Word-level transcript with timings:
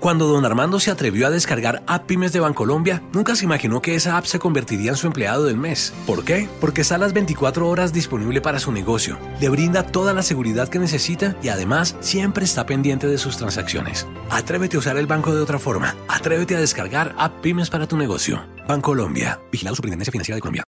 Cuando 0.00 0.28
don 0.28 0.44
Armando 0.44 0.78
se 0.78 0.92
atrevió 0.92 1.26
a 1.26 1.30
descargar 1.30 1.82
App 1.88 2.06
Pymes 2.06 2.32
de 2.32 2.38
Bancolombia, 2.38 3.02
nunca 3.12 3.34
se 3.34 3.44
imaginó 3.44 3.82
que 3.82 3.96
esa 3.96 4.16
app 4.16 4.26
se 4.26 4.38
convertiría 4.38 4.90
en 4.90 4.96
su 4.96 5.08
empleado 5.08 5.44
del 5.44 5.56
mes. 5.56 5.92
¿Por 6.06 6.24
qué? 6.24 6.48
Porque 6.60 6.82
está 6.82 6.94
a 6.94 6.98
las 6.98 7.12
24 7.12 7.68
horas 7.68 7.92
disponible 7.92 8.40
para 8.40 8.60
su 8.60 8.70
negocio, 8.70 9.18
le 9.40 9.48
brinda 9.48 9.82
toda 9.82 10.14
la 10.14 10.22
seguridad 10.22 10.68
que 10.68 10.78
necesita 10.78 11.36
y 11.42 11.48
además 11.48 11.96
siempre 11.98 12.44
está 12.44 12.64
pendiente 12.64 13.08
de 13.08 13.18
sus 13.18 13.38
transacciones. 13.38 14.06
Atrévete 14.30 14.76
a 14.76 14.80
usar 14.80 14.96
el 14.98 15.08
banco 15.08 15.34
de 15.34 15.42
otra 15.42 15.58
forma. 15.58 15.96
Atrévete 16.06 16.54
a 16.54 16.60
descargar 16.60 17.16
App 17.18 17.40
Pymes 17.40 17.68
para 17.68 17.88
tu 17.88 17.96
negocio. 17.96 18.46
Bancolombia. 18.68 19.40
Vigilado 19.50 19.74
Superintendencia 19.74 20.12
Financiera 20.12 20.36
de 20.36 20.40
Colombia. 20.42 20.67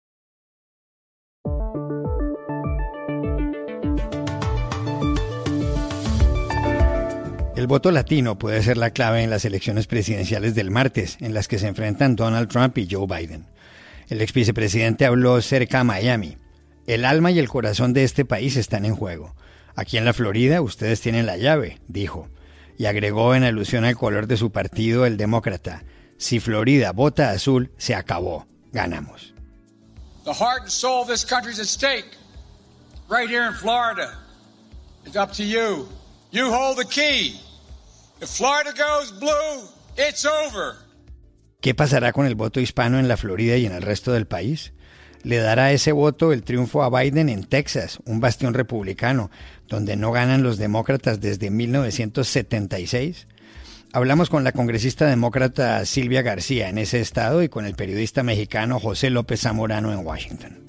El 7.67 7.71
voto 7.71 7.91
latino 7.91 8.39
puede 8.39 8.63
ser 8.63 8.77
la 8.77 8.91
clave 8.91 9.25
en 9.25 9.31
las 9.31 9.45
elecciones 9.45 9.89
presidenciales 9.89 10.55
del 10.55 10.71
martes, 10.71 11.17
en 11.19 11.35
las 11.35 11.49
que 11.49 11.59
se 11.59 11.67
enfrentan 11.67 12.15
Donald 12.15 12.49
Trump 12.49 12.79
y 12.79 12.87
Joe 12.89 13.09
Biden. 13.09 13.45
El 14.09 14.21
ex 14.21 14.33
vicepresidente 14.33 15.05
habló 15.05 15.43
cerca 15.43 15.81
a 15.81 15.85
Miami. 15.85 16.37
El 16.87 17.05
alma 17.05 17.33
y 17.33 17.41
el 17.41 17.49
corazón 17.49 17.93
de 17.93 18.05
este 18.05 18.25
país 18.25 18.55
están 18.55 18.85
en 18.85 18.95
juego. 18.95 19.35
Aquí 19.75 19.97
en 19.97 20.05
la 20.05 20.13
Florida 20.13 20.63
ustedes 20.63 21.01
tienen 21.01 21.27
la 21.27 21.39
llave, 21.39 21.81
dijo. 21.89 22.29
Y 22.79 22.87
agregó 22.87 23.35
en 23.35 23.43
alusión 23.43 23.85
al 23.85 23.97
color 23.97 24.29
de 24.29 24.37
su 24.37 24.53
partido, 24.53 25.05
el 25.05 25.17
demócrata, 25.17 25.83
si 26.19 26.39
Florida 26.39 26.93
vota 26.93 27.31
azul, 27.31 27.73
se 27.79 27.97
acabó. 27.97 28.47
Ganamos. 28.71 29.35
The 30.25 30.33
heart 30.33 30.63
and 30.63 30.71
soul 30.71 31.03
of 31.03 31.09
this 31.09 31.25
country 31.25 31.51
at 31.51 31.67
stake. 31.67 32.17
Right 33.09 33.29
here 33.29 33.49
in 33.49 33.55
Florida. 33.55 34.13
It's 35.05 35.17
up 35.17 35.33
to 35.33 35.43
you. 35.43 35.89
You 36.31 36.53
hold 36.53 36.79
the 36.79 36.85
key. 36.85 37.41
¿Qué 41.61 41.75
pasará 41.75 42.13
con 42.13 42.27
el 42.27 42.35
voto 42.35 42.61
hispano 42.61 42.99
en 42.99 43.09
la 43.09 43.17
Florida 43.17 43.57
y 43.57 43.67
en 43.67 43.73
el 43.73 43.83
resto 43.83 44.13
del 44.13 44.27
país? 44.27 44.73
¿Le 45.23 45.39
dará 45.39 45.73
ese 45.73 45.93
voto 45.93 46.33
el 46.33 46.43
triunfo 46.43 46.83
a 46.83 46.91
Biden 46.91 47.29
en 47.29 47.45
Texas, 47.45 47.99
un 48.05 48.21
bastión 48.21 48.55
republicano, 48.55 49.31
donde 49.67 49.97
no 49.97 50.13
ganan 50.13 50.43
los 50.43 50.57
demócratas 50.57 51.21
desde 51.21 51.51
1976? 51.51 53.27
Hablamos 53.93 54.31
con 54.31 54.45
la 54.45 54.53
congresista 54.53 55.07
demócrata 55.07 55.85
Silvia 55.85 56.23
García 56.23 56.69
en 56.69 56.79
ese 56.79 57.01
estado 57.01 57.43
y 57.43 57.49
con 57.49 57.67
el 57.67 57.75
periodista 57.75 58.23
mexicano 58.23 58.79
José 58.79 59.11
López 59.11 59.41
Zamorano 59.41 59.93
en 59.93 60.07
Washington. 60.07 60.65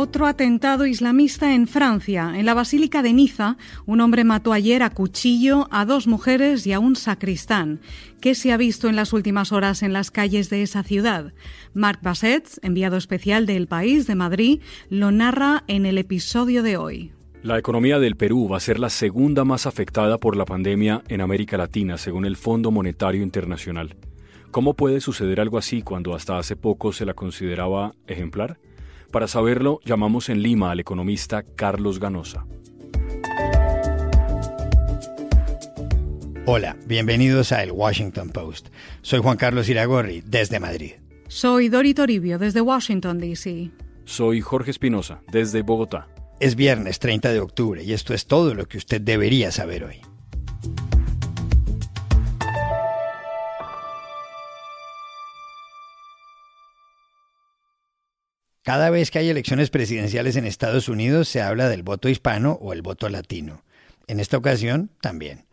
Otro 0.00 0.26
atentado 0.26 0.86
islamista 0.86 1.56
en 1.56 1.66
Francia. 1.66 2.34
En 2.36 2.46
la 2.46 2.54
Basílica 2.54 3.02
de 3.02 3.12
Niza, 3.12 3.56
un 3.84 4.00
hombre 4.00 4.22
mató 4.22 4.52
ayer 4.52 4.84
a 4.84 4.90
cuchillo 4.90 5.66
a 5.72 5.84
dos 5.84 6.06
mujeres 6.06 6.64
y 6.68 6.72
a 6.72 6.78
un 6.78 6.94
sacristán. 6.94 7.80
¿Qué 8.20 8.36
se 8.36 8.52
ha 8.52 8.56
visto 8.56 8.88
en 8.88 8.94
las 8.94 9.12
últimas 9.12 9.50
horas 9.50 9.82
en 9.82 9.92
las 9.92 10.12
calles 10.12 10.50
de 10.50 10.62
esa 10.62 10.84
ciudad? 10.84 11.32
Marc 11.74 12.00
Bassett, 12.00 12.60
enviado 12.62 12.96
especial 12.96 13.44
del 13.44 13.66
País 13.66 14.06
de 14.06 14.14
Madrid, 14.14 14.60
lo 14.88 15.10
narra 15.10 15.64
en 15.66 15.84
el 15.84 15.98
episodio 15.98 16.62
de 16.62 16.76
hoy. 16.76 17.12
La 17.42 17.58
economía 17.58 17.98
del 17.98 18.14
Perú 18.14 18.48
va 18.48 18.58
a 18.58 18.60
ser 18.60 18.78
la 18.78 18.90
segunda 18.90 19.42
más 19.44 19.66
afectada 19.66 20.18
por 20.18 20.36
la 20.36 20.44
pandemia 20.44 21.02
en 21.08 21.22
América 21.22 21.56
Latina, 21.56 21.98
según 21.98 22.24
el 22.24 22.36
Fondo 22.36 22.70
Monetario 22.70 23.20
Internacional. 23.20 23.96
¿Cómo 24.52 24.74
puede 24.74 25.00
suceder 25.00 25.40
algo 25.40 25.58
así 25.58 25.82
cuando 25.82 26.14
hasta 26.14 26.38
hace 26.38 26.54
poco 26.54 26.92
se 26.92 27.04
la 27.04 27.14
consideraba 27.14 27.96
ejemplar? 28.06 28.60
Para 29.10 29.26
saberlo, 29.26 29.80
llamamos 29.86 30.28
en 30.28 30.42
Lima 30.42 30.70
al 30.70 30.80
economista 30.80 31.42
Carlos 31.42 31.98
Ganosa. 31.98 32.46
Hola, 36.44 36.76
bienvenidos 36.86 37.52
a 37.52 37.62
El 37.62 37.72
Washington 37.72 38.28
Post. 38.28 38.68
Soy 39.00 39.20
Juan 39.20 39.38
Carlos 39.38 39.68
Iragorri, 39.70 40.22
desde 40.26 40.60
Madrid. 40.60 40.92
Soy 41.26 41.70
Dori 41.70 41.94
Toribio, 41.94 42.38
desde 42.38 42.60
Washington, 42.60 43.18
D.C. 43.18 43.70
Soy 44.04 44.42
Jorge 44.42 44.70
Espinosa, 44.70 45.22
desde 45.32 45.62
Bogotá. 45.62 46.08
Es 46.38 46.54
viernes 46.54 46.98
30 46.98 47.32
de 47.32 47.40
octubre 47.40 47.82
y 47.82 47.94
esto 47.94 48.12
es 48.12 48.26
todo 48.26 48.54
lo 48.54 48.66
que 48.66 48.76
usted 48.76 49.00
debería 49.00 49.52
saber 49.52 49.84
hoy. 49.84 50.02
Cada 58.68 58.90
vez 58.90 59.10
que 59.10 59.18
hay 59.18 59.30
elecciones 59.30 59.70
presidenciales 59.70 60.36
en 60.36 60.44
Estados 60.44 60.90
Unidos 60.90 61.26
se 61.26 61.40
habla 61.40 61.70
del 61.70 61.82
voto 61.82 62.10
hispano 62.10 62.58
o 62.60 62.74
el 62.74 62.82
voto 62.82 63.08
latino. 63.08 63.64
En 64.08 64.20
esta 64.20 64.36
ocasión 64.36 64.90
también. 65.00 65.46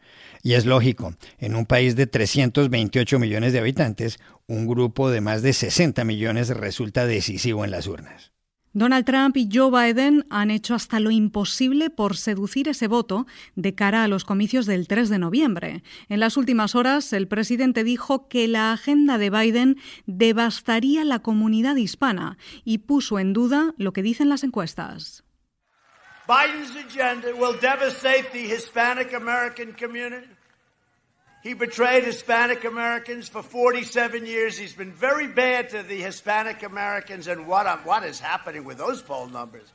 Y 0.44 0.56
es 0.56 0.66
lógico, 0.66 1.16
en 1.40 1.56
un 1.56 1.66
país 1.66 1.96
de 1.96 2.08
328 2.08 3.18
millones 3.18 3.54
de 3.54 3.60
habitantes, 3.60 4.20
un 4.48 4.68
grupo 4.68 5.10
de 5.10 5.22
más 5.22 5.44
de 5.44 5.54
60 5.54 6.04
millones 6.04 6.50
resulta 6.50 7.06
decisivo 7.06 7.64
en 7.64 7.72
las 7.72 7.88
urnas. 7.88 8.34
Donald 8.76 9.06
Trump 9.06 9.38
y 9.38 9.48
Joe 9.50 9.72
Biden 9.72 10.28
han 10.30 10.52
hecho 10.52 10.76
hasta 10.76 11.00
lo 11.00 11.10
imposible 11.10 11.90
por 11.90 12.18
seducir 12.18 12.68
ese 12.68 12.90
voto 12.90 13.26
de 13.56 13.74
cara 13.74 14.04
a 14.04 14.10
los 14.10 14.26
comicios 14.26 14.66
del 14.66 14.90
3 14.90 15.08
de 15.08 15.18
noviembre. 15.18 15.82
En 16.10 16.20
las 16.20 16.36
últimas 16.36 16.76
horas, 16.76 17.14
el 17.14 17.30
presidente 17.30 17.86
dijo 17.86 18.28
que 18.28 18.50
la 18.50 18.74
agenda 18.74 19.18
de 19.18 19.30
Biden 19.30 19.78
devastaría 20.08 21.06
la 21.06 21.20
comunidad 21.20 21.78
hispana 21.78 22.38
y 22.66 22.80
puso 22.80 23.18
en 23.18 23.32
duda 23.32 23.74
lo 23.78 23.94
que 23.94 24.04
dicen 24.04 24.28
las 24.28 24.44
encuestas. 24.44 25.24
Biden's 26.28 26.76
agenda 26.76 27.34
will 27.34 27.58
devastate 27.58 28.34
the 28.34 28.44
Hispanic 28.44 29.14
American 29.14 29.72
community. 29.72 30.35
He 31.46 31.54
betrayed 31.54 32.04
Hispanic 32.04 32.66
Americans 32.66 33.30
for 33.30 33.44
47 33.44 34.26
years. 34.26 34.58
He's 34.58 34.76
been 34.76 34.92
very 34.92 35.28
bad 35.28 35.70
to 35.70 35.84
the 35.84 36.02
Hispanic 36.02 36.64
Americans, 36.64 37.28
and 37.28 37.46
what, 37.46 37.68
what 37.86 38.04
is 38.04 38.20
happening 38.20 38.66
with 38.66 38.80
those 38.80 39.04
poll 39.04 39.28
numbers? 39.28 39.72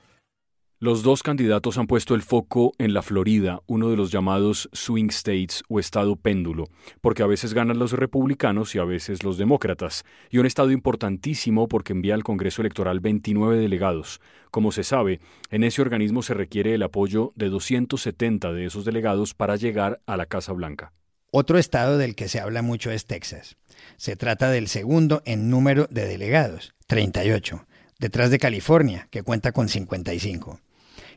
Los 0.80 1.04
dos 1.04 1.22
candidatos 1.22 1.78
han 1.78 1.86
puesto 1.86 2.16
el 2.16 2.22
foco 2.22 2.72
en 2.78 2.92
la 2.92 3.02
Florida, 3.02 3.60
uno 3.68 3.88
de 3.88 3.96
los 3.96 4.10
llamados 4.10 4.68
swing 4.72 5.10
states 5.10 5.62
o 5.68 5.78
estado 5.78 6.16
péndulo, 6.16 6.70
porque 7.00 7.22
a 7.22 7.28
veces 7.28 7.54
ganan 7.54 7.78
los 7.78 7.92
republicanos 7.92 8.74
y 8.74 8.80
a 8.80 8.84
veces 8.84 9.22
los 9.22 9.38
demócratas, 9.38 10.04
y 10.28 10.38
un 10.38 10.46
estado 10.46 10.72
importantísimo 10.72 11.68
porque 11.68 11.92
envía 11.92 12.14
al 12.14 12.24
Congreso 12.24 12.62
Electoral 12.62 12.98
29 12.98 13.56
delegados. 13.58 14.20
Como 14.50 14.72
se 14.72 14.82
sabe, 14.82 15.20
en 15.50 15.62
ese 15.62 15.82
organismo 15.82 16.22
se 16.22 16.34
requiere 16.34 16.74
el 16.74 16.82
apoyo 16.82 17.30
de 17.36 17.48
270 17.48 18.52
de 18.52 18.64
esos 18.64 18.84
delegados 18.84 19.34
para 19.34 19.54
llegar 19.54 20.00
a 20.06 20.16
la 20.16 20.26
Casa 20.26 20.52
Blanca. 20.52 20.92
Otro 21.32 21.58
estado 21.58 21.96
del 21.96 22.16
que 22.16 22.28
se 22.28 22.40
habla 22.40 22.60
mucho 22.60 22.90
es 22.90 23.06
Texas. 23.06 23.56
Se 23.96 24.16
trata 24.16 24.50
del 24.50 24.66
segundo 24.66 25.22
en 25.24 25.48
número 25.48 25.86
de 25.88 26.04
delegados, 26.04 26.74
38, 26.88 27.66
detrás 28.00 28.30
de 28.30 28.40
California, 28.40 29.06
que 29.12 29.22
cuenta 29.22 29.52
con 29.52 29.68
55. 29.68 30.60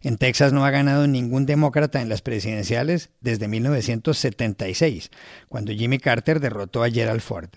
En 0.03 0.18
Texas 0.18 0.53
no 0.53 0.66
ha 0.66 0.69
ganado 0.69 1.07
ningún 1.07 1.47
demócrata 1.47 2.00
en 2.00 2.09
las 2.09 2.22
presidenciales 2.22 3.09
desde 3.22 3.47
1976, 3.47 5.09
cuando 5.50 5.72
Jimmy 5.72 5.97
Carter 5.97 6.40
derrotó 6.40 6.84
a 6.84 6.91
Gerald 6.91 7.22
Ford. 7.22 7.50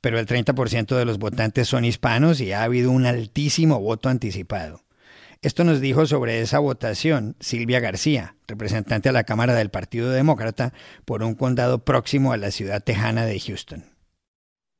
Pero 0.00 0.18
el 0.18 0.26
30% 0.26 0.96
de 0.96 1.04
los 1.04 1.18
votantes 1.18 1.68
son 1.68 1.84
hispanos 1.84 2.40
y 2.40 2.52
ha 2.52 2.64
habido 2.64 2.90
un 2.90 3.06
altísimo 3.06 3.78
voto 3.78 4.08
anticipado. 4.08 4.82
Esto 5.42 5.64
nos 5.64 5.80
dijo 5.80 6.06
sobre 6.06 6.40
esa 6.40 6.60
votación 6.60 7.34
Silvia 7.40 7.80
García, 7.80 8.36
representante 8.46 9.08
a 9.08 9.12
la 9.12 9.24
Cámara 9.24 9.54
del 9.54 9.70
Partido 9.70 10.08
Demócrata 10.12 10.72
por 11.04 11.24
un 11.24 11.34
condado 11.34 11.84
próximo 11.84 12.32
a 12.32 12.36
la 12.36 12.52
ciudad 12.52 12.84
tejana 12.84 13.26
de 13.26 13.40
Houston. 13.40 13.84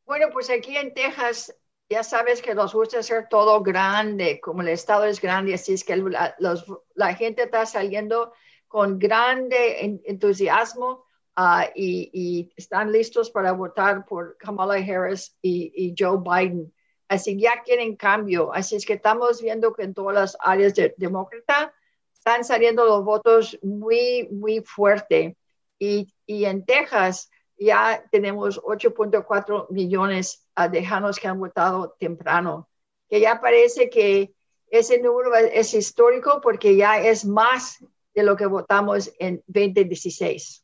Bueno, 0.06 0.28
pues 0.32 0.50
aquí 0.50 0.76
en 0.76 0.94
Texas 0.94 1.52
ya 1.90 2.04
sabes 2.04 2.40
que 2.40 2.54
nos 2.54 2.72
gusta 2.72 3.00
hacer 3.00 3.26
todo 3.28 3.60
grande, 3.60 4.40
como 4.40 4.62
el 4.62 4.68
estado 4.68 5.04
es 5.04 5.20
grande, 5.20 5.54
así 5.54 5.72
es 5.72 5.82
que 5.82 5.96
la, 5.96 7.14
gente 7.16 7.42
está 7.42 7.66
saliendo 7.66 8.32
con 8.68 9.00
grande 9.00 10.00
entusiasmo 10.04 11.06
uh, 11.36 11.64
y, 11.74 12.52
están 12.56 12.92
listos 12.92 13.30
para 13.30 13.50
votar 13.50 14.04
por 14.04 14.36
Kamala 14.36 14.74
Harris 14.74 15.36
y 15.42 15.92
Joe 15.98 16.18
Biden. 16.24 16.72
Así 17.12 17.38
ya 17.38 17.62
quieren 17.62 17.94
cambio. 17.94 18.54
Así 18.54 18.74
es 18.74 18.86
que 18.86 18.94
estamos 18.94 19.42
viendo 19.42 19.74
que 19.74 19.82
en 19.82 19.92
todas 19.92 20.14
las 20.14 20.36
áreas 20.40 20.74
de 20.74 20.94
demócrata 20.96 21.74
están 22.10 22.42
saliendo 22.42 22.86
los 22.86 23.04
votos 23.04 23.58
muy, 23.62 24.28
muy 24.30 24.62
fuerte. 24.62 25.36
Y, 25.78 26.14
y 26.24 26.46
en 26.46 26.64
Texas 26.64 27.30
ya 27.58 28.02
tenemos 28.10 28.58
8.4 28.62 29.68
millones 29.68 30.48
de 30.56 30.70
tejanos 30.70 31.18
que 31.18 31.28
han 31.28 31.38
votado 31.38 31.94
temprano, 31.98 32.70
que 33.10 33.20
ya 33.20 33.42
parece 33.42 33.90
que 33.90 34.32
ese 34.70 34.98
número 34.98 35.34
es 35.34 35.74
histórico 35.74 36.40
porque 36.42 36.76
ya 36.76 36.98
es 36.98 37.26
más 37.26 37.84
de 38.14 38.22
lo 38.22 38.36
que 38.36 38.46
votamos 38.46 39.12
en 39.18 39.42
2016. 39.48 40.61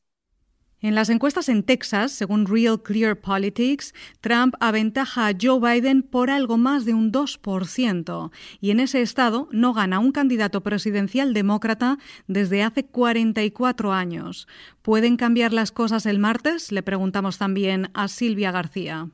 En 0.81 0.95
las 0.95 1.09
encuestas 1.09 1.49
en 1.49 1.65
Texas, 1.65 2.13
según 2.13 2.47
Real 2.47 2.81
Clear 2.81 3.17
Politics, 3.17 3.93
Trump 4.21 4.55
aventaja 4.61 5.27
a 5.27 5.33
Joe 5.39 5.59
Biden 5.59 6.05
por 6.05 6.31
algo 6.31 6.57
más 6.57 6.85
de 6.85 6.95
un 6.95 7.11
2%, 7.11 8.31
y 8.61 8.71
en 8.71 8.79
ese 8.79 9.03
estado 9.03 9.49
no 9.51 9.75
gana 9.75 9.99
un 9.99 10.13
candidato 10.13 10.63
presidencial 10.63 11.35
demócrata 11.35 11.99
desde 12.29 12.63
hace 12.63 12.87
44 12.87 13.93
años. 13.93 14.47
¿Pueden 14.81 15.17
cambiar 15.17 15.53
las 15.53 15.73
cosas 15.73 16.07
el 16.07 16.21
martes? 16.21 16.71
Le 16.71 16.85
preguntamos 16.85 17.39
también 17.39 17.91
a 17.95 18.07
Silvia 18.07 18.53
García. 18.53 19.09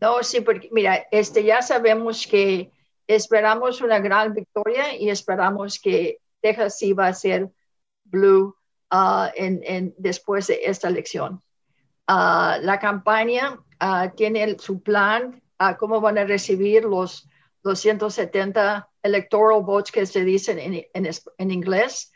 No, 0.00 0.22
sí, 0.22 0.40
porque 0.40 0.68
mira, 0.70 1.04
este, 1.10 1.42
ya 1.42 1.62
sabemos 1.62 2.28
que 2.28 2.70
esperamos 3.08 3.80
una 3.80 3.98
gran 3.98 4.34
victoria 4.34 4.96
y 4.96 5.10
esperamos 5.10 5.80
que 5.80 6.18
Texas 6.40 6.78
sí 6.78 6.92
va 6.92 7.08
a 7.08 7.14
ser 7.14 7.50
blue 8.04 8.54
Ah, 8.92 9.30
en, 9.36 9.94
después 9.98 10.48
de 10.48 10.62
esta 10.64 10.88
elección. 10.88 11.40
Ah, 12.08 12.58
la 12.60 12.80
campaña 12.80 13.56
ah, 13.78 14.12
tiene 14.16 14.58
su 14.58 14.82
plan, 14.82 15.40
cómo 15.78 16.00
van 16.00 16.18
a 16.18 16.24
recibir 16.24 16.84
los 16.84 17.28
270 17.62 18.88
electoral 19.02 19.62
votes 19.62 19.92
que 19.92 20.06
se 20.06 20.24
dicen 20.24 20.58
en, 20.58 20.86
en, 20.94 21.50
inglés, 21.50 22.10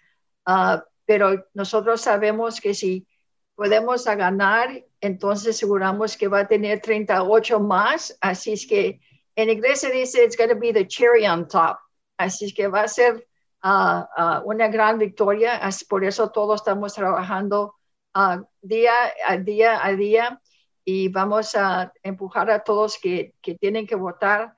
pero 1.04 1.46
nosotros 1.52 2.00
sabemos 2.00 2.60
que 2.60 2.72
si 2.72 3.06
podemos 3.54 4.06
ganar, 4.06 4.82
entonces 5.00 5.56
aseguramos 5.56 6.16
que 6.16 6.26
va 6.26 6.40
a 6.40 6.48
tener 6.48 6.80
38 6.80 7.60
más, 7.60 8.16
así 8.22 8.54
es 8.54 8.66
que 8.66 9.00
en 9.36 9.50
inglés 9.50 9.80
se 9.80 9.90
dice 9.90 10.24
it's 10.24 10.38
going 10.38 10.48
to 10.48 10.58
be 10.58 10.72
the 10.72 10.88
cherry 10.88 11.26
on 11.26 11.46
top, 11.46 11.76
así 12.16 12.46
es 12.46 12.54
que 12.54 12.66
va 12.66 12.80
a 12.80 12.88
ser 12.88 13.28
una 13.64 14.68
gran 14.68 14.98
victoria. 14.98 15.60
Por 15.88 16.04
eso 16.04 16.30
todos 16.30 16.60
estamos 16.60 16.94
trabajando 16.94 17.74
día 18.60 18.92
a 19.26 19.36
día 19.38 19.84
a 19.84 19.92
día 19.94 20.40
y 20.84 21.08
vamos 21.08 21.54
a 21.54 21.92
empujar 22.02 22.50
a 22.50 22.62
todos 22.62 22.98
que, 23.00 23.34
que 23.40 23.54
tienen 23.54 23.86
que 23.86 23.96
votar. 23.96 24.56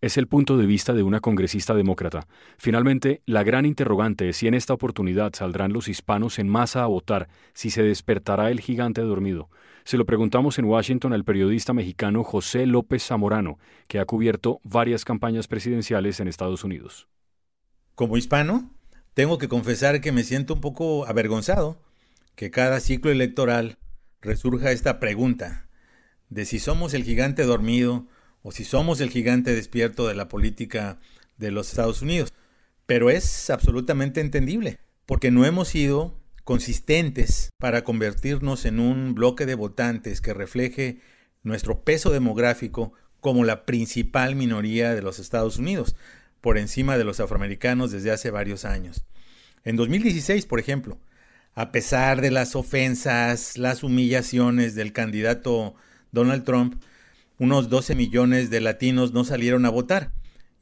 Es 0.00 0.16
el 0.16 0.26
punto 0.26 0.56
de 0.56 0.66
vista 0.66 0.94
de 0.94 1.04
una 1.04 1.20
congresista 1.20 1.74
demócrata. 1.74 2.26
Finalmente, 2.58 3.22
la 3.24 3.44
gran 3.44 3.66
interrogante 3.66 4.30
es 4.30 4.38
si 4.38 4.48
en 4.48 4.54
esta 4.54 4.74
oportunidad 4.74 5.32
saldrán 5.32 5.72
los 5.72 5.86
hispanos 5.86 6.40
en 6.40 6.48
masa 6.48 6.82
a 6.82 6.86
votar, 6.86 7.28
si 7.52 7.70
se 7.70 7.84
despertará 7.84 8.50
el 8.50 8.60
gigante 8.60 9.02
dormido. 9.02 9.48
Se 9.84 9.96
lo 9.96 10.04
preguntamos 10.04 10.58
en 10.58 10.64
Washington 10.64 11.12
al 11.12 11.24
periodista 11.24 11.72
mexicano 11.72 12.24
José 12.24 12.66
López 12.66 13.06
Zamorano, 13.06 13.58
que 13.86 14.00
ha 14.00 14.04
cubierto 14.04 14.58
varias 14.64 15.04
campañas 15.04 15.46
presidenciales 15.46 16.18
en 16.18 16.26
Estados 16.26 16.64
Unidos. 16.64 17.06
Como 18.02 18.16
hispano, 18.16 18.68
tengo 19.14 19.38
que 19.38 19.46
confesar 19.46 20.00
que 20.00 20.10
me 20.10 20.24
siento 20.24 20.54
un 20.54 20.60
poco 20.60 21.06
avergonzado 21.06 21.80
que 22.34 22.50
cada 22.50 22.80
ciclo 22.80 23.12
electoral 23.12 23.78
resurja 24.20 24.72
esta 24.72 24.98
pregunta 24.98 25.68
de 26.28 26.44
si 26.44 26.58
somos 26.58 26.94
el 26.94 27.04
gigante 27.04 27.44
dormido 27.44 28.08
o 28.42 28.50
si 28.50 28.64
somos 28.64 29.00
el 29.00 29.08
gigante 29.08 29.54
despierto 29.54 30.08
de 30.08 30.16
la 30.16 30.28
política 30.28 30.98
de 31.36 31.52
los 31.52 31.68
Estados 31.68 32.02
Unidos. 32.02 32.32
Pero 32.86 33.08
es 33.08 33.50
absolutamente 33.50 34.20
entendible, 34.20 34.80
porque 35.06 35.30
no 35.30 35.46
hemos 35.46 35.68
sido 35.68 36.18
consistentes 36.42 37.50
para 37.60 37.84
convertirnos 37.84 38.64
en 38.64 38.80
un 38.80 39.14
bloque 39.14 39.46
de 39.46 39.54
votantes 39.54 40.20
que 40.20 40.34
refleje 40.34 40.98
nuestro 41.44 41.84
peso 41.84 42.10
demográfico 42.10 42.94
como 43.20 43.44
la 43.44 43.64
principal 43.64 44.34
minoría 44.34 44.92
de 44.92 45.02
los 45.02 45.20
Estados 45.20 45.58
Unidos 45.58 45.94
por 46.42 46.58
encima 46.58 46.98
de 46.98 47.04
los 47.04 47.20
afroamericanos 47.20 47.90
desde 47.90 48.10
hace 48.10 48.30
varios 48.30 48.66
años. 48.66 49.06
En 49.64 49.76
2016, 49.76 50.44
por 50.44 50.60
ejemplo, 50.60 50.98
a 51.54 51.72
pesar 51.72 52.20
de 52.20 52.30
las 52.30 52.56
ofensas, 52.56 53.56
las 53.56 53.82
humillaciones 53.82 54.74
del 54.74 54.92
candidato 54.92 55.74
Donald 56.10 56.44
Trump, 56.44 56.82
unos 57.38 57.70
12 57.70 57.94
millones 57.94 58.50
de 58.50 58.60
latinos 58.60 59.12
no 59.12 59.24
salieron 59.24 59.64
a 59.64 59.70
votar 59.70 60.12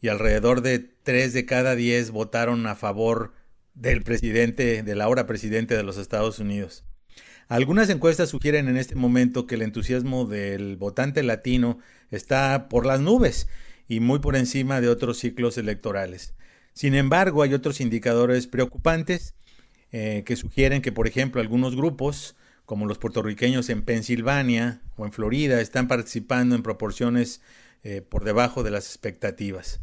y 0.00 0.08
alrededor 0.08 0.60
de 0.62 0.78
3 0.78 1.32
de 1.32 1.46
cada 1.46 1.74
10 1.74 2.10
votaron 2.10 2.66
a 2.66 2.74
favor 2.74 3.32
del 3.74 4.02
presidente, 4.02 4.82
del 4.82 5.00
ahora 5.00 5.26
presidente 5.26 5.76
de 5.76 5.82
los 5.82 5.96
Estados 5.96 6.38
Unidos. 6.38 6.84
Algunas 7.48 7.88
encuestas 7.88 8.28
sugieren 8.28 8.68
en 8.68 8.76
este 8.76 8.94
momento 8.94 9.46
que 9.46 9.56
el 9.56 9.62
entusiasmo 9.62 10.24
del 10.24 10.76
votante 10.76 11.22
latino 11.22 11.78
está 12.10 12.68
por 12.68 12.86
las 12.86 13.00
nubes 13.00 13.48
y 13.90 13.98
muy 13.98 14.20
por 14.20 14.36
encima 14.36 14.80
de 14.80 14.88
otros 14.88 15.18
ciclos 15.18 15.58
electorales. 15.58 16.32
Sin 16.74 16.94
embargo, 16.94 17.42
hay 17.42 17.54
otros 17.54 17.80
indicadores 17.80 18.46
preocupantes 18.46 19.34
eh, 19.90 20.22
que 20.24 20.36
sugieren 20.36 20.80
que, 20.80 20.92
por 20.92 21.08
ejemplo, 21.08 21.40
algunos 21.40 21.74
grupos, 21.74 22.36
como 22.66 22.86
los 22.86 22.98
puertorriqueños 22.98 23.68
en 23.68 23.82
Pensilvania 23.82 24.80
o 24.96 25.06
en 25.06 25.12
Florida, 25.12 25.60
están 25.60 25.88
participando 25.88 26.54
en 26.54 26.62
proporciones 26.62 27.40
eh, 27.82 28.00
por 28.00 28.22
debajo 28.22 28.62
de 28.62 28.70
las 28.70 28.86
expectativas. 28.86 29.80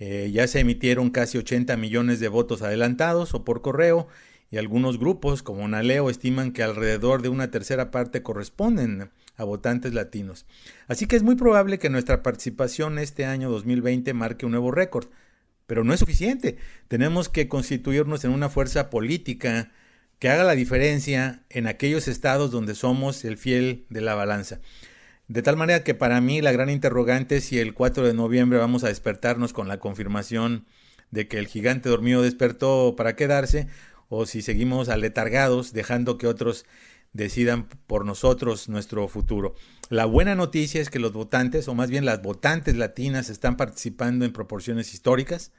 Eh, 0.00 0.32
ya 0.32 0.48
se 0.48 0.58
emitieron 0.58 1.10
casi 1.10 1.38
80 1.38 1.76
millones 1.76 2.18
de 2.18 2.26
votos 2.26 2.62
adelantados 2.62 3.32
o 3.32 3.44
por 3.44 3.62
correo 3.62 4.08
y 4.50 4.56
algunos 4.56 4.98
grupos, 4.98 5.44
como 5.44 5.68
Naleo, 5.68 6.10
estiman 6.10 6.50
que 6.50 6.64
alrededor 6.64 7.22
de 7.22 7.28
una 7.28 7.52
tercera 7.52 7.92
parte 7.92 8.24
corresponden 8.24 9.12
a 9.40 9.44
votantes 9.44 9.94
latinos. 9.94 10.44
Así 10.86 11.06
que 11.06 11.16
es 11.16 11.22
muy 11.22 11.34
probable 11.34 11.78
que 11.78 11.88
nuestra 11.88 12.22
participación 12.22 12.98
este 12.98 13.24
año 13.24 13.50
2020 13.50 14.12
marque 14.12 14.44
un 14.44 14.52
nuevo 14.52 14.70
récord. 14.70 15.08
Pero 15.66 15.82
no 15.82 15.94
es 15.94 16.00
suficiente. 16.00 16.58
Tenemos 16.88 17.28
que 17.28 17.48
constituirnos 17.48 18.24
en 18.24 18.32
una 18.32 18.50
fuerza 18.50 18.90
política 18.90 19.70
que 20.18 20.28
haga 20.28 20.44
la 20.44 20.54
diferencia 20.54 21.42
en 21.48 21.66
aquellos 21.66 22.06
estados 22.06 22.50
donde 22.50 22.74
somos 22.74 23.24
el 23.24 23.38
fiel 23.38 23.86
de 23.88 24.02
la 24.02 24.14
balanza. 24.14 24.60
De 25.28 25.40
tal 25.42 25.56
manera 25.56 25.84
que 25.84 25.94
para 25.94 26.20
mí 26.20 26.42
la 26.42 26.52
gran 26.52 26.68
interrogante 26.68 27.36
es 27.36 27.44
si 27.44 27.58
el 27.58 27.72
4 27.72 28.06
de 28.06 28.12
noviembre 28.12 28.58
vamos 28.58 28.84
a 28.84 28.88
despertarnos 28.88 29.54
con 29.54 29.68
la 29.68 29.80
confirmación 29.80 30.66
de 31.10 31.28
que 31.28 31.38
el 31.38 31.46
gigante 31.46 31.88
dormido 31.88 32.20
despertó 32.20 32.94
para 32.96 33.16
quedarse 33.16 33.68
o 34.08 34.26
si 34.26 34.42
seguimos 34.42 34.90
aletargados 34.90 35.72
dejando 35.72 36.18
que 36.18 36.26
otros 36.26 36.66
decidan 37.12 37.68
por 37.86 38.04
nosotros 38.04 38.68
nuestro 38.68 39.06
futuro. 39.08 39.54
La 39.88 40.04
buena 40.04 40.34
noticia 40.34 40.80
es 40.80 40.90
que 40.90 40.98
los 40.98 41.12
votantes, 41.12 41.66
o 41.68 41.74
más 41.74 41.90
bien 41.90 42.04
las 42.04 42.22
votantes 42.22 42.76
latinas, 42.76 43.30
están 43.30 43.56
participando 43.56 44.24
en 44.24 44.32
proporciones 44.32 44.94
históricas, 44.94 45.52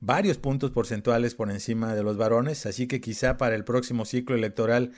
varios 0.00 0.38
puntos 0.38 0.70
porcentuales 0.70 1.34
por 1.34 1.50
encima 1.50 1.94
de 1.94 2.02
los 2.02 2.16
varones, 2.16 2.66
así 2.66 2.86
que 2.86 3.00
quizá 3.00 3.36
para 3.36 3.54
el 3.54 3.64
próximo 3.64 4.04
ciclo 4.04 4.36
electoral 4.36 4.92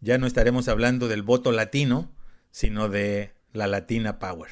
ya 0.00 0.18
no 0.18 0.26
estaremos 0.26 0.68
hablando 0.68 1.08
del 1.08 1.22
voto 1.22 1.52
latino, 1.52 2.10
sino 2.50 2.88
de 2.88 3.32
la 3.52 3.66
Latina 3.66 4.18
Power. 4.18 4.50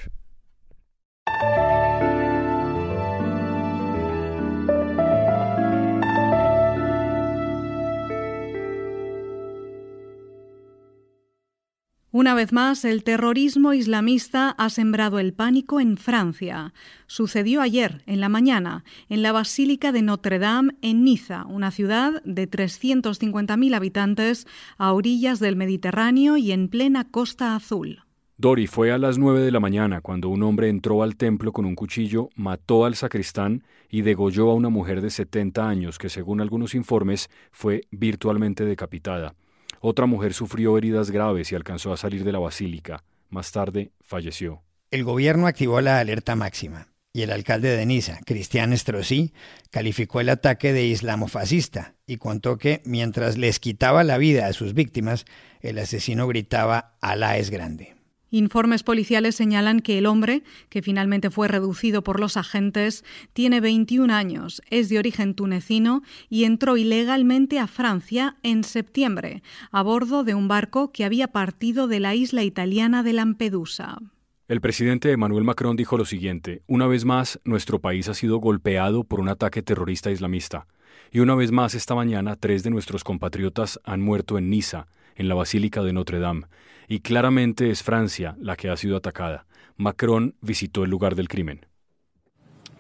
Una 12.13 12.35
vez 12.35 12.53
más, 12.53 12.85
el 12.85 13.05
terrorismo 13.05 13.73
islamista 13.73 14.51
ha 14.51 14.69
sembrado 14.69 15.21
el 15.21 15.33
pánico 15.33 15.79
en 15.79 15.97
Francia. 15.97 16.75
Sucedió 17.07 17.61
ayer, 17.61 18.03
en 18.07 18.19
la 18.19 18.29
mañana, 18.29 18.83
en 19.09 19.23
la 19.23 19.31
Basílica 19.31 19.93
de 19.93 20.03
Notre 20.03 20.41
Dame, 20.41 20.75
en 20.83 21.05
Niza, 21.05 21.47
una 21.47 21.71
ciudad 21.71 22.21
de 22.25 22.51
350.000 22.51 23.77
habitantes 23.77 24.49
a 24.77 24.93
orillas 24.93 25.39
del 25.39 25.55
Mediterráneo 25.55 26.37
y 26.37 26.51
en 26.51 26.69
plena 26.69 27.09
Costa 27.09 27.55
Azul. 27.55 28.01
Dori 28.39 28.67
fue 28.67 28.91
a 28.91 28.99
las 28.99 29.17
9 29.17 29.43
de 29.43 29.53
la 29.53 29.61
mañana 29.61 30.01
cuando 30.01 30.31
un 30.31 30.43
hombre 30.43 30.69
entró 30.69 31.05
al 31.05 31.15
templo 31.15 31.53
con 31.53 31.65
un 31.65 31.77
cuchillo, 31.77 32.31
mató 32.35 32.87
al 32.87 32.97
sacristán 32.97 33.63
y 33.89 34.03
degolló 34.03 34.51
a 34.51 34.55
una 34.55 34.69
mujer 34.69 35.01
de 35.01 35.11
70 35.11 35.69
años 35.69 35.97
que, 35.97 36.09
según 36.09 36.41
algunos 36.41 36.75
informes, 36.75 37.31
fue 37.53 37.83
virtualmente 37.93 38.65
decapitada. 38.65 39.35
Otra 39.83 40.05
mujer 40.05 40.35
sufrió 40.35 40.77
heridas 40.77 41.11
graves 41.11 41.51
y 41.51 41.55
alcanzó 41.55 41.93
a 41.93 41.97
salir 41.97 42.23
de 42.23 42.33
la 42.33 42.39
basílica. 42.39 43.03
Más 43.31 43.51
tarde 43.51 43.93
falleció. 44.03 44.63
El 44.91 45.05
gobierno 45.05 45.47
activó 45.47 45.81
la 45.81 46.01
alerta 46.01 46.37
máxima 46.37 46.89
y 47.15 47.23
el 47.23 47.33
alcalde 47.33 47.75
de 47.75 47.87
Niza, 47.87 48.21
Cristian 48.27 48.75
Estrosí, 48.75 49.33
calificó 49.71 50.21
el 50.21 50.29
ataque 50.29 50.75
de 50.75 50.85
islamofascista 50.85 51.95
y 52.07 52.19
contó 52.19 52.59
que 52.59 52.83
mientras 52.85 53.39
les 53.39 53.59
quitaba 53.59 54.05
la 54.05 54.19
vida 54.19 54.47
a 54.47 54.53
sus 54.53 54.75
víctimas, 54.75 55.25
el 55.61 55.79
asesino 55.79 56.29
gritaba 56.29 56.97
Alá 57.01 57.39
es 57.39 57.49
grande. 57.49 58.00
Informes 58.31 58.85
policiales 58.85 59.35
señalan 59.35 59.81
que 59.81 59.99
el 59.99 60.07
hombre, 60.07 60.45
que 60.69 60.83
finalmente 60.83 61.31
fue 61.31 61.49
reducido 61.49 62.03
por 62.03 62.21
los 62.21 62.37
agentes, 62.37 63.05
tiene 63.33 63.61
21 63.61 64.15
años, 64.15 64.63
es 64.71 64.89
de 64.89 64.99
origen 64.99 65.35
tunecino 65.35 66.03
y 66.29 66.45
entró 66.45 66.77
ilegalmente 66.77 67.59
a 67.59 67.67
Francia 67.67 68.37
en 68.45 68.63
septiembre, 68.63 69.43
a 69.73 69.83
bordo 69.83 70.23
de 70.23 70.35
un 70.35 70.47
barco 70.47 70.93
que 70.93 71.05
había 71.05 71.29
partido 71.29 71.89
de 71.89 71.99
la 71.99 72.15
isla 72.15 72.45
italiana 72.45 73.03
de 73.03 73.15
Lampedusa. 73.15 73.99
El 74.47 74.61
presidente 74.61 75.13
Emmanuel 75.13 75.45
Macron 75.45 75.77
dijo 75.77 75.97
lo 75.97 76.05
siguiente, 76.05 76.63
una 76.67 76.87
vez 76.87 77.05
más, 77.05 77.41
nuestro 77.45 77.81
país 77.81 78.09
ha 78.09 78.15
sido 78.15 78.39
golpeado 78.39 79.05
por 79.05 79.21
un 79.21 79.29
ataque 79.29 79.63
terrorista 79.63 80.11
islamista. 80.11 80.67
Y 81.13 81.21
una 81.21 81.35
vez 81.35 81.51
más 81.53 81.75
esta 81.75 81.95
mañana, 81.95 82.37
tres 82.37 82.63
de 82.63 82.71
nuestros 82.71 83.05
compatriotas 83.05 83.81
han 83.85 84.01
muerto 84.01 84.39
en 84.39 84.51
Niza, 84.51 84.87
en 85.17 85.29
la 85.29 85.35
Basílica 85.35 85.83
de 85.83 85.93
Notre 85.93 86.19
Dame, 86.19 86.47
y 86.89 87.01
claramente 87.01 87.71
es 87.71 87.83
Francia 87.83 88.37
la 88.41 88.57
que 88.57 88.69
ha 88.69 88.77
sido 88.77 88.97
atacada. 88.97 89.47
Macron 89.77 90.35
visitó 90.41 90.85
el 90.85 90.91
lugar 90.91 91.15
del 91.15 91.29
crimen. 91.29 91.65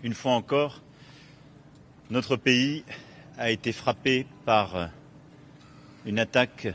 Une 0.02 0.14
fois 0.14 0.34
encore, 0.34 0.80
notre 2.10 2.36
pays 2.36 2.84
a 3.38 3.50
été 3.50 3.72
frappé 3.72 4.26
par 4.44 4.90
une 6.04 6.18
attaque 6.18 6.74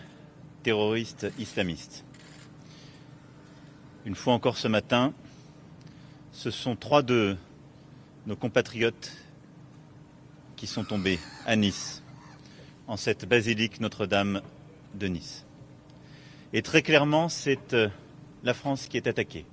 terroriste 0.63 1.31
islamiste. 1.37 2.03
Une 4.05 4.15
fois 4.15 4.33
encore 4.33 4.57
ce 4.57 4.67
matin, 4.67 5.13
ce 6.31 6.51
sont 6.51 6.75
trois 6.75 7.01
de 7.01 7.37
nos 8.25 8.35
compatriotes 8.35 9.11
qui 10.55 10.67
sont 10.67 10.83
tombés 10.83 11.19
à 11.45 11.55
Nice, 11.55 12.03
en 12.87 12.97
cette 12.97 13.27
basilique 13.27 13.79
Notre-Dame 13.79 14.41
de 14.93 15.07
Nice. 15.07 15.44
Et 16.57 16.61
très 16.61 16.83
clairement, 16.83 17.27
c'est 17.27 17.73
euh, 17.73 17.89
la 18.41 18.53
France 18.53 18.87
qui 18.87 18.95
est 18.95 19.07
attaquée. 19.07 19.45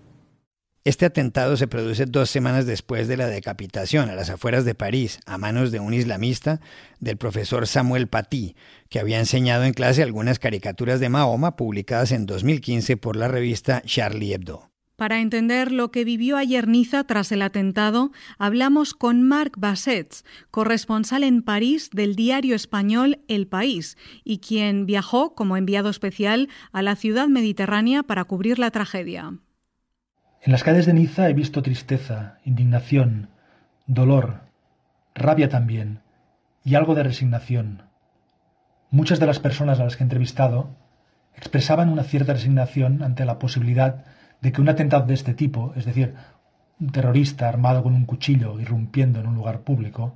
Este 0.85 1.04
atentado 1.04 1.56
se 1.56 1.66
produce 1.66 2.06
dos 2.06 2.30
semanas 2.30 2.64
después 2.64 3.09
de 3.09 3.16
la 3.16 3.26
decapitación 3.26 4.09
a 4.09 4.14
las 4.14 4.30
afueras 4.30 4.64
de 4.64 4.76
París, 4.76 5.18
a 5.26 5.37
manos 5.37 5.73
de 5.73 5.80
un 5.80 5.94
islamista, 5.94 6.61
del 7.00 7.16
profesor 7.16 7.66
Samuel 7.66 8.06
Paty, 8.06 8.54
que 8.88 9.00
había 9.00 9.18
enseñado 9.18 9.64
en 9.64 9.73
clase 9.73 10.04
algunas 10.04 10.38
caricaturas 10.38 11.00
de 11.00 11.09
Mahoma 11.09 11.56
publicadas 11.56 12.12
en 12.12 12.25
2015 12.25 12.97
por 12.97 13.16
la 13.16 13.26
revista 13.26 13.82
Charlie 13.85 14.35
Hebdo. 14.35 14.72
Para 14.96 15.20
entender 15.20 15.72
lo 15.72 15.90
que 15.90 16.04
vivió 16.04 16.37
ayer 16.37 16.68
Niza 16.68 17.04
tras 17.04 17.32
el 17.32 17.42
atentado, 17.42 18.12
hablamos 18.38 18.92
con 18.94 19.22
Marc 19.22 19.54
Bassets, 19.58 20.25
corresponsal 20.50 21.25
en 21.25 21.42
París 21.42 21.90
del 21.92 22.14
diario 22.14 22.54
español 22.54 23.20
El 23.26 23.46
País, 23.46 23.96
y 24.22 24.38
quien 24.38 24.84
viajó 24.84 25.34
como 25.34 25.56
enviado 25.56 25.88
especial 25.88 26.49
a 26.72 26.82
la 26.82 26.94
ciudad 26.94 27.28
mediterránea 27.28 28.02
para 28.02 28.25
cubrir 28.25 28.58
la 28.58 28.70
tragedia. 28.70 29.38
En 30.42 30.52
las 30.52 30.62
calles 30.62 30.87
de 30.87 30.92
Niza 30.92 31.28
he 31.28 31.34
visto 31.34 31.62
tristeza, 31.62 32.38
indignación, 32.44 33.30
dolor, 33.87 34.42
rabia 35.14 35.49
también, 35.49 36.00
y 36.64 36.75
algo 36.75 36.94
de 36.94 37.02
resignación. 37.02 37.84
Muchas 38.90 39.18
de 39.20 39.26
las 39.26 39.40
personas 39.40 39.80
a 39.80 39.84
las 39.84 39.96
que 39.96 40.02
he 40.02 40.06
entrevistado 40.06 40.76
expresaban 41.34 41.88
una 41.88 42.04
cierta 42.04 42.34
resignación 42.34 43.02
ante 43.02 43.25
la 43.25 43.38
posibilidad 43.38 44.04
de 44.42 44.52
que 44.52 44.61
un 44.61 44.68
atentado 44.68 45.06
de 45.06 45.14
este 45.14 45.34
tipo, 45.34 45.72
es 45.76 45.87
decir, 45.87 46.14
un 46.80 46.90
terrorista 46.90 47.49
armado 47.49 47.82
con 47.82 47.94
un 47.94 48.04
cuchillo 48.04 48.61
irrumpiendo 48.61 49.20
en 49.20 49.28
un 49.28 49.37
lugar 49.37 49.61
público, 49.61 50.14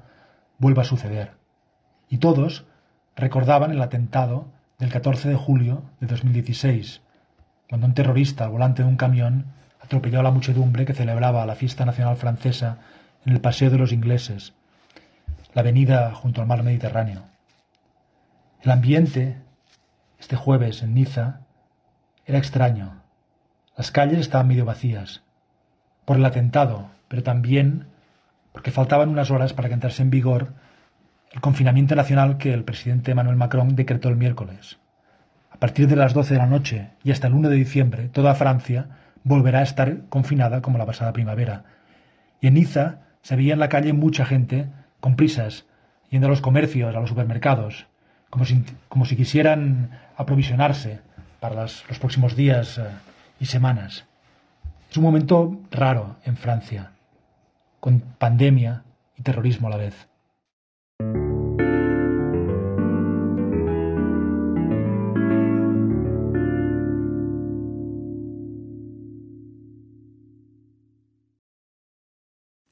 vuelva 0.58 0.82
a 0.82 0.86
suceder. 0.86 1.32
Y 2.08 2.18
todos 2.18 2.66
recordaban 3.14 3.70
el 3.70 3.80
atentado 3.80 4.48
del 4.78 4.90
14 4.90 5.28
de 5.28 5.36
julio 5.36 5.84
de 6.00 6.08
2016, 6.08 7.00
cuando 7.68 7.86
un 7.86 7.94
terrorista 7.94 8.44
al 8.44 8.50
volante 8.50 8.82
de 8.82 8.88
un 8.88 8.96
camión 8.96 9.46
atropelló 9.80 10.20
a 10.20 10.24
la 10.24 10.32
muchedumbre 10.32 10.84
que 10.84 10.94
celebraba 10.94 11.46
la 11.46 11.54
fiesta 11.54 11.84
nacional 11.84 12.16
francesa 12.16 12.78
en 13.24 13.32
el 13.32 13.40
Paseo 13.40 13.70
de 13.70 13.78
los 13.78 13.92
Ingleses, 13.92 14.54
la 15.54 15.62
avenida 15.62 16.12
junto 16.14 16.40
al 16.40 16.48
mar 16.48 16.62
Mediterráneo. 16.62 17.22
El 18.62 18.72
ambiente, 18.72 19.38
este 20.18 20.34
jueves 20.34 20.82
en 20.82 20.94
Niza, 20.94 21.40
era 22.24 22.38
extraño. 22.38 23.05
Las 23.76 23.90
calles 23.90 24.20
estaban 24.20 24.48
medio 24.48 24.64
vacías, 24.64 25.22
por 26.06 26.16
el 26.16 26.24
atentado, 26.24 26.88
pero 27.08 27.22
también 27.22 27.88
porque 28.52 28.70
faltaban 28.70 29.10
unas 29.10 29.30
horas 29.30 29.52
para 29.52 29.68
que 29.68 29.74
entrase 29.74 30.00
en 30.00 30.08
vigor 30.08 30.54
el 31.30 31.42
confinamiento 31.42 31.94
nacional 31.94 32.38
que 32.38 32.54
el 32.54 32.64
presidente 32.64 33.10
Emmanuel 33.10 33.36
Macron 33.36 33.76
decretó 33.76 34.08
el 34.08 34.16
miércoles. 34.16 34.78
A 35.50 35.58
partir 35.58 35.88
de 35.88 35.96
las 35.96 36.14
12 36.14 36.32
de 36.32 36.38
la 36.38 36.46
noche 36.46 36.88
y 37.04 37.10
hasta 37.10 37.26
el 37.26 37.34
1 37.34 37.50
de 37.50 37.56
diciembre, 37.56 38.08
toda 38.08 38.34
Francia 38.34 38.86
volverá 39.24 39.58
a 39.58 39.64
estar 39.64 40.06
confinada 40.08 40.62
como 40.62 40.78
la 40.78 40.86
pasada 40.86 41.12
primavera. 41.12 41.64
Y 42.40 42.46
en 42.46 42.54
Niza 42.54 43.00
se 43.20 43.36
veía 43.36 43.52
en 43.52 43.60
la 43.60 43.68
calle 43.68 43.92
mucha 43.92 44.24
gente 44.24 44.68
con 45.00 45.16
prisas, 45.16 45.66
yendo 46.08 46.28
a 46.28 46.30
los 46.30 46.40
comercios, 46.40 46.96
a 46.96 47.00
los 47.00 47.10
supermercados, 47.10 47.88
como 48.30 48.46
si, 49.04 49.16
quisieran 49.16 49.90
aprovisionarse 50.16 51.00
para 51.40 51.62
los 51.64 51.98
próximos 52.00 52.36
días 52.36 52.78
eh, 52.78 52.84
y 53.40 53.46
semanas. 53.46 54.06
Es 54.90 54.96
un 54.96 55.04
momento 55.04 55.60
raro 55.70 56.16
en 56.24 56.36
Francia, 56.36 56.92
con 57.80 58.00
pandemia 58.00 58.84
y 59.16 59.22
terrorismo 59.22 59.68
a 59.68 59.70
la 59.70 59.76
vez. 59.76 60.08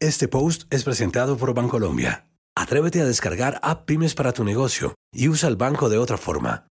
Este 0.00 0.28
post 0.28 0.64
es 0.70 0.84
presentado 0.84 1.38
por 1.38 1.54
Bancolombia. 1.54 2.26
Atrévete 2.54 3.00
a 3.00 3.06
descargar 3.06 3.58
App 3.62 3.86
Pymes 3.86 4.14
para 4.14 4.32
tu 4.32 4.44
negocio 4.44 4.94
y 5.12 5.28
usa 5.28 5.48
el 5.48 5.56
banco 5.56 5.88
de 5.88 5.96
otra 5.96 6.18
forma. 6.18 6.66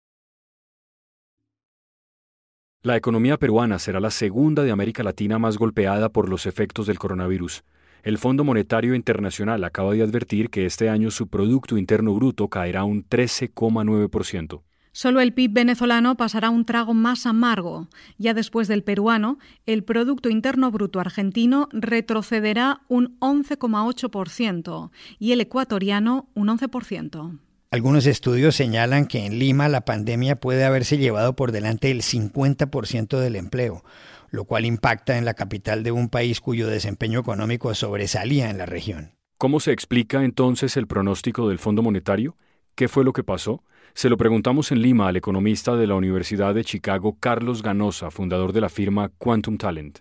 La 2.84 2.98
economía 2.98 3.38
peruana 3.38 3.78
será 3.78 4.00
la 4.00 4.10
segunda 4.10 4.64
de 4.64 4.72
América 4.72 5.04
Latina 5.04 5.38
más 5.38 5.60
golpeada 5.60 6.10
por 6.10 6.28
los 6.28 6.48
efectos 6.48 6.88
del 6.88 6.98
coronavirus. 6.98 7.64
El 8.02 8.18
Fondo 8.18 8.44
Monetario 8.44 8.96
Internacional 8.96 9.64
acaba 9.64 9.94
de 9.94 10.02
advertir 10.02 10.50
que 10.50 10.66
este 10.66 10.90
año 10.90 11.12
su 11.12 11.28
Producto 11.28 11.78
Interno 11.78 12.16
Bruto 12.16 12.48
caerá 12.48 12.84
un 12.84 13.08
13,9%. 13.08 14.64
Solo 14.94 15.22
el 15.22 15.32
PIB 15.32 15.54
venezolano 15.54 16.18
pasará 16.18 16.50
un 16.50 16.66
trago 16.66 16.96
más 16.96 17.28
amargo. 17.28 17.88
Ya 18.18 18.34
después 18.34 18.68
del 18.68 18.84
peruano, 18.84 19.38
el 19.68 19.84
Producto 19.84 20.30
Interno 20.30 20.72
Bruto 20.72 21.00
argentino 21.00 21.70
retrocederá 21.72 22.82
un 22.88 23.20
11,8% 23.20 24.90
y 25.20 25.34
el 25.34 25.42
ecuatoriano 25.42 26.30
un 26.34 26.48
11%. 26.48 27.38
Algunos 27.74 28.06
estudios 28.06 28.54
señalan 28.54 29.06
que 29.06 29.26
en 29.26 29.40
Lima 29.40 29.70
la 29.70 29.86
pandemia 29.86 30.36
puede 30.36 30.66
haberse 30.66 30.98
llevado 30.98 31.38
por 31.38 31.54
delante 31.54 31.90
el 31.90 32.02
50% 32.02 33.18
del 33.18 33.38
empleo, 33.38 33.86
lo 34.30 34.44
cual 34.44 34.66
impacta 34.66 35.18
en 35.18 35.24
la 35.24 35.36
capital 35.36 35.82
de 35.82 35.94
un 35.94 36.10
país 36.10 36.42
cuyo 36.42 36.68
desempeño 36.68 37.22
económico 37.22 37.74
sobresalía 37.74 38.50
en 38.50 38.58
la 38.58 38.66
región. 38.66 39.14
¿Cómo 39.38 39.62
se 39.62 39.72
explica 39.72 40.26
entonces 40.26 40.76
el 40.76 40.86
pronóstico 40.86 41.48
del 41.48 41.60
Fondo 41.60 41.82
Monetario? 41.82 42.36
¿Qué 42.76 42.90
fue 42.90 43.06
lo 43.06 43.14
que 43.14 43.24
pasó? 43.24 43.64
Se 43.94 44.10
lo 44.10 44.18
preguntamos 44.18 44.74
en 44.74 44.82
Lima 44.82 45.08
al 45.08 45.16
economista 45.16 45.78
de 45.78 45.88
la 45.88 45.96
Universidad 45.96 46.54
de 46.54 46.66
Chicago, 46.66 47.16
Carlos 47.22 47.64
Ganosa, 47.64 48.12
fundador 48.12 48.52
de 48.52 48.60
la 48.60 48.70
firma 48.70 49.14
Quantum 49.18 49.58
Talent. 49.58 50.00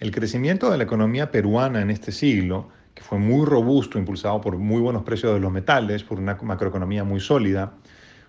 El 0.00 0.10
crecimiento 0.10 0.68
de 0.68 0.78
la 0.78 0.84
economía 0.84 1.30
peruana 1.30 1.80
en 1.80 1.90
este 1.90 2.10
siglo, 2.10 2.70
que 2.94 3.02
fue 3.02 3.18
muy 3.18 3.46
robusto, 3.46 3.98
impulsado 3.98 4.40
por 4.40 4.58
muy 4.58 4.80
buenos 4.80 5.02
precios 5.02 5.34
de 5.34 5.40
los 5.40 5.52
metales, 5.52 6.04
por 6.04 6.18
una 6.18 6.38
macroeconomía 6.42 7.04
muy 7.04 7.20
sólida, 7.20 7.74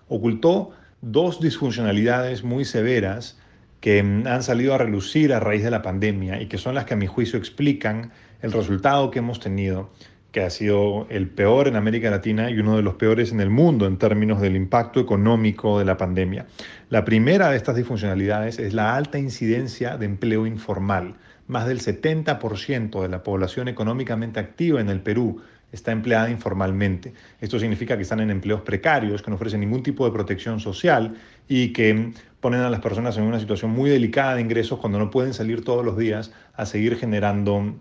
ocultó 0.08 0.70
dos 1.00 1.40
disfuncionalidades 1.40 2.44
muy 2.44 2.64
severas 2.64 3.38
que 3.80 4.00
han 4.00 4.42
salido 4.42 4.74
a 4.74 4.78
relucir 4.78 5.34
a 5.34 5.40
raíz 5.40 5.62
de 5.62 5.70
la 5.70 5.82
pandemia 5.82 6.40
y 6.40 6.46
que 6.46 6.56
son 6.56 6.74
las 6.74 6.86
que 6.86 6.94
a 6.94 6.96
mi 6.96 7.06
juicio 7.06 7.38
explican 7.38 8.12
el 8.40 8.52
resultado 8.52 9.10
que 9.10 9.18
hemos 9.18 9.40
tenido 9.40 9.90
que 10.34 10.42
ha 10.42 10.50
sido 10.50 11.06
el 11.10 11.28
peor 11.28 11.68
en 11.68 11.76
América 11.76 12.10
Latina 12.10 12.50
y 12.50 12.58
uno 12.58 12.76
de 12.76 12.82
los 12.82 12.94
peores 12.94 13.30
en 13.30 13.38
el 13.38 13.50
mundo 13.50 13.86
en 13.86 13.98
términos 13.98 14.40
del 14.40 14.56
impacto 14.56 14.98
económico 14.98 15.78
de 15.78 15.84
la 15.84 15.96
pandemia. 15.96 16.46
La 16.90 17.04
primera 17.04 17.50
de 17.50 17.56
estas 17.56 17.76
disfuncionalidades 17.76 18.58
es 18.58 18.74
la 18.74 18.96
alta 18.96 19.16
incidencia 19.16 19.96
de 19.96 20.06
empleo 20.06 20.44
informal. 20.44 21.14
Más 21.46 21.66
del 21.66 21.80
70% 21.80 23.02
de 23.02 23.08
la 23.08 23.22
población 23.22 23.68
económicamente 23.68 24.40
activa 24.40 24.80
en 24.80 24.88
el 24.88 25.00
Perú 25.00 25.42
está 25.72 25.92
empleada 25.92 26.30
informalmente. 26.30 27.12
Esto 27.40 27.58
significa 27.58 27.96
que 27.96 28.02
están 28.02 28.20
en 28.20 28.30
empleos 28.30 28.62
precarios, 28.62 29.22
que 29.22 29.30
no 29.30 29.36
ofrecen 29.36 29.60
ningún 29.60 29.82
tipo 29.82 30.06
de 30.06 30.12
protección 30.12 30.60
social 30.60 31.14
y 31.48 31.72
que 31.72 32.12
ponen 32.40 32.60
a 32.60 32.70
las 32.70 32.80
personas 32.80 33.16
en 33.16 33.24
una 33.24 33.40
situación 33.40 33.72
muy 33.72 33.90
delicada 33.90 34.36
de 34.36 34.40
ingresos 34.40 34.78
cuando 34.78 34.98
no 34.98 35.10
pueden 35.10 35.34
salir 35.34 35.64
todos 35.64 35.84
los 35.84 35.98
días 35.98 36.32
a 36.54 36.64
seguir 36.64 36.96
generando 36.96 37.74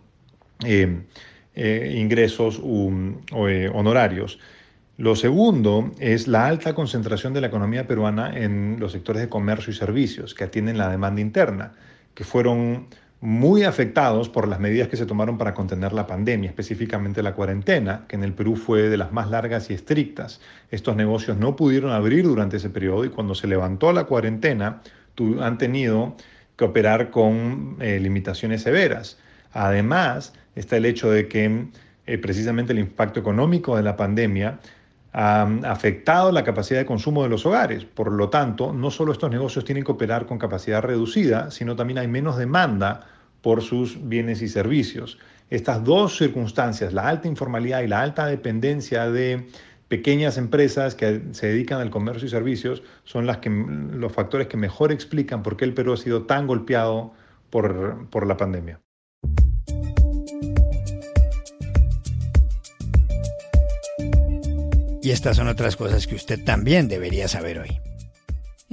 eh, 0.65 1.03
eh, 1.55 1.95
ingresos 1.97 2.59
eh, 2.59 3.71
honorarios. 3.73 4.39
Lo 4.97 5.15
segundo 5.15 5.91
es 5.99 6.27
la 6.27 6.47
alta 6.47 6.73
concentración 6.73 7.33
de 7.33 7.41
la 7.41 7.47
economía 7.47 7.87
peruana 7.87 8.35
en 8.37 8.77
los 8.79 8.91
sectores 8.91 9.21
de 9.21 9.29
comercio 9.29 9.71
y 9.71 9.75
servicios 9.75 10.33
que 10.33 10.43
atienden 10.43 10.77
la 10.77 10.89
demanda 10.89 11.21
interna, 11.21 11.73
que 12.13 12.23
fueron 12.23 12.87
muy 13.23 13.63
afectados 13.63 14.27
por 14.27 14.49
las 14.49 14.59
medidas 14.59 14.89
que 14.89 14.97
se 14.97 15.05
tomaron 15.05 15.37
para 15.37 15.53
contener 15.53 15.93
la 15.93 16.07
pandemia, 16.07 16.49
específicamente 16.49 17.23
la 17.23 17.33
cuarentena, 17.33 18.03
que 18.09 18.17
en 18.17 18.23
el 18.25 18.33
Perú 18.33 18.57
fue 18.57 18.89
de 18.89 18.97
las 18.97 19.13
más 19.13 19.29
largas 19.29 19.69
y 19.69 19.73
estrictas. 19.73 20.41
Estos 20.71 20.97
negocios 20.97 21.37
no 21.37 21.55
pudieron 21.55 21.91
abrir 21.91 22.25
durante 22.25 22.57
ese 22.57 22.69
periodo 22.69 23.05
y 23.05 23.09
cuando 23.09 23.33
se 23.33 23.47
levantó 23.47 23.93
la 23.93 24.03
cuarentena 24.03 24.81
han 25.39 25.57
tenido 25.57 26.17
que 26.57 26.65
operar 26.65 27.11
con 27.11 27.77
eh, 27.79 27.97
limitaciones 28.01 28.63
severas. 28.63 29.17
Además, 29.53 30.33
está 30.55 30.75
el 30.75 30.83
hecho 30.83 31.09
de 31.09 31.29
que 31.29 31.67
eh, 32.05 32.17
precisamente 32.17 32.73
el 32.73 32.79
impacto 32.79 33.21
económico 33.21 33.77
de 33.77 33.83
la 33.83 33.95
pandemia 33.95 34.59
ha 35.13 35.43
afectado 35.63 36.29
la 36.33 36.43
capacidad 36.43 36.79
de 36.79 36.85
consumo 36.85 37.23
de 37.23 37.29
los 37.29 37.45
hogares. 37.45 37.85
Por 37.85 38.11
lo 38.11 38.27
tanto, 38.27 38.73
no 38.73 38.91
solo 38.91 39.13
estos 39.13 39.31
negocios 39.31 39.63
tienen 39.63 39.85
que 39.85 39.93
operar 39.93 40.25
con 40.25 40.37
capacidad 40.37 40.81
reducida, 40.81 41.51
sino 41.51 41.77
también 41.77 41.99
hay 41.99 42.09
menos 42.09 42.35
demanda 42.35 43.07
por 43.43 43.61
sus 43.61 44.07
bienes 44.07 44.41
y 44.41 44.47
servicios. 44.47 45.19
Estas 45.51 45.83
dos 45.83 46.17
circunstancias, 46.17 46.93
la 46.93 47.07
alta 47.07 47.27
informalidad 47.27 47.81
y 47.81 47.87
la 47.87 48.01
alta 48.01 48.25
dependencia 48.25 49.11
de 49.11 49.45
pequeñas 49.89 50.37
empresas 50.37 50.95
que 50.95 51.21
se 51.33 51.47
dedican 51.47 51.79
al 51.81 51.91
comercio 51.91 52.25
y 52.25 52.29
servicios, 52.29 52.81
son 53.03 53.27
las 53.27 53.37
que, 53.37 53.49
los 53.49 54.11
factores 54.11 54.47
que 54.47 54.57
mejor 54.57 54.91
explican 54.91 55.43
por 55.43 55.57
qué 55.57 55.65
el 55.65 55.73
Perú 55.73 55.93
ha 55.93 55.97
sido 55.97 56.23
tan 56.23 56.47
golpeado 56.47 57.13
por, 57.49 58.07
por 58.09 58.25
la 58.25 58.37
pandemia. 58.37 58.79
Y 65.03 65.11
estas 65.11 65.35
son 65.35 65.49
otras 65.49 65.75
cosas 65.75 66.07
que 66.07 66.15
usted 66.15 66.45
también 66.45 66.87
debería 66.87 67.27
saber 67.27 67.59
hoy. 67.59 67.92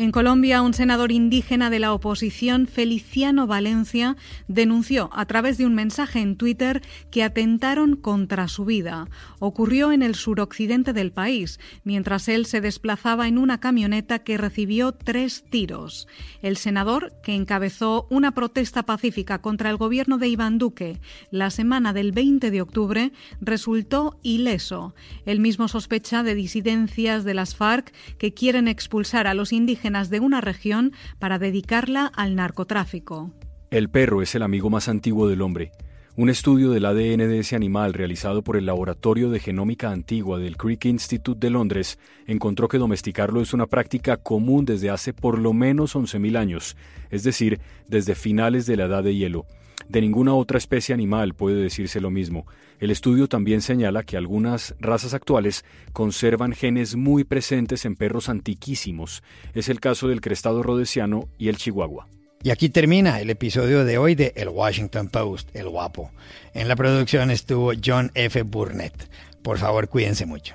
En 0.01 0.13
Colombia, 0.13 0.63
un 0.63 0.73
senador 0.73 1.13
indígena 1.13 1.69
de 1.69 1.79
la 1.79 1.93
oposición, 1.93 2.67
Feliciano 2.67 3.47
Valencia, 3.47 4.17
denunció 4.49 5.11
a 5.13 5.27
través 5.27 5.59
de 5.59 5.67
un 5.67 5.75
mensaje 5.75 6.21
en 6.21 6.37
Twitter 6.37 6.81
que 7.11 7.23
atentaron 7.23 7.97
contra 7.97 8.49
su 8.49 8.65
vida. 8.65 9.11
Ocurrió 9.41 9.93
en 9.93 10.01
el 10.01 10.15
suroccidente 10.15 10.95
del 10.95 11.13
país, 11.13 11.61
mientras 11.85 12.29
él 12.29 12.47
se 12.47 12.63
desplazaba 12.63 13.29
en 13.29 13.37
una 13.37 13.61
camioneta 13.61 14.21
que 14.21 14.39
recibió 14.39 14.93
tres 14.93 15.45
tiros. 15.51 16.09
El 16.41 16.57
senador, 16.57 17.13
que 17.23 17.35
encabezó 17.35 18.07
una 18.09 18.33
protesta 18.33 18.85
pacífica 18.85 19.43
contra 19.43 19.69
el 19.69 19.77
gobierno 19.77 20.17
de 20.17 20.29
Iván 20.29 20.57
Duque 20.57 20.99
la 21.31 21.51
semana 21.51 21.93
del 21.93 22.13
20 22.13 22.51
de 22.51 22.63
octubre, 22.63 23.13
resultó 23.43 24.19
ileso. 24.23 24.95
Él 25.27 25.41
mismo 25.41 25.69
sospecha 25.69 26.23
de 26.23 26.35
disidencias 26.35 27.25
de 27.25 27.35
las 27.35 27.55
FARC 27.55 27.93
que 28.17 28.33
quieren 28.33 28.67
expulsar 28.67 29.27
a 29.27 29.35
los 29.35 29.53
indígenas 29.53 29.90
de 29.91 30.21
una 30.21 30.41
región 30.41 30.93
para 31.19 31.39
dedicarla 31.39 32.07
al 32.07 32.37
narcotráfico. 32.37 33.33
El 33.71 33.89
perro 33.89 34.23
es 34.23 34.35
el 34.35 34.43
amigo 34.43 34.71
más 34.71 34.89
antiguo 34.89 35.29
del 35.29 35.43
hombre. 35.43 35.73
Un 36.17 36.29
estudio 36.29 36.71
del 36.71 36.85
ADN 36.85 37.19
de 37.19 37.39
ese 37.39 37.57
animal 37.57 37.93
realizado 37.93 38.43
por 38.43 38.57
el 38.57 38.67
Laboratorio 38.67 39.31
de 39.31 39.41
Genómica 39.41 39.91
Antigua 39.91 40.39
del 40.39 40.57
Crick 40.57 40.85
Institute 40.85 41.45
de 41.45 41.51
Londres 41.51 41.99
encontró 42.27 42.69
que 42.69 42.79
domesticarlo 42.79 43.41
es 43.41 43.53
una 43.53 43.67
práctica 43.67 44.17
común 44.17 44.65
desde 44.65 44.91
hace 44.91 45.13
por 45.13 45.39
lo 45.39 45.53
menos 45.53 45.97
11.000 45.97 46.37
años, 46.37 46.77
es 47.11 47.23
decir, 47.23 47.61
desde 47.89 48.15
finales 48.15 48.67
de 48.67 48.77
la 48.77 48.85
Edad 48.85 49.03
de 49.03 49.15
Hielo. 49.15 49.47
De 49.91 50.01
ninguna 50.01 50.35
otra 50.35 50.57
especie 50.57 50.95
animal 50.95 51.35
puede 51.35 51.61
decirse 51.61 52.01
lo 52.01 52.13
mismo. 52.13 52.47
El 52.79 52.93
estudio 52.93 53.27
también 53.27 53.61
señala 53.61 54.05
que 54.05 54.17
algunas 54.17 54.77
razas 54.79 55.15
actuales 55.15 55.65
conservan 55.93 56.53
genes 56.53 56.95
muy 56.95 57.25
presentes 57.25 57.85
en 57.85 57.97
perros 57.97 58.29
antiquísimos. 58.29 59.25
Es 59.53 59.69
el 59.69 59.81
caso 59.81 60.07
del 60.07 60.21
crestado 60.21 60.63
rodesiano 60.63 61.29
y 61.39 61.49
el 61.49 61.57
chihuahua. 61.57 62.07
Y 62.41 62.51
aquí 62.51 62.69
termina 62.69 63.21
el 63.21 63.31
episodio 63.31 63.85
de 63.85 63.99
hoy 63.99 64.15
de 64.15 64.33
El 64.37 64.51
Washington 64.51 65.09
Post, 65.09 65.49
El 65.57 65.69
Guapo. 65.69 66.13
En 66.55 66.69
la 66.69 66.77
producción 66.77 67.33
estuvo 67.33 67.73
John 67.85 68.13
F. 68.15 68.43
Burnett. 68.43 69.11
Por 69.43 69.59
favor, 69.59 69.89
cuídense 69.89 70.25
mucho. 70.25 70.55